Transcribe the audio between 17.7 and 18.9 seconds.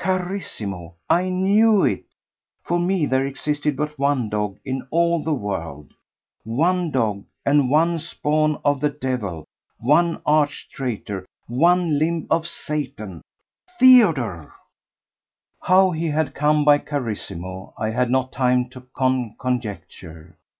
I had not time to